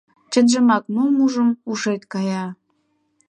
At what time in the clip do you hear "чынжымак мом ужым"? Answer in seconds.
0.31-1.49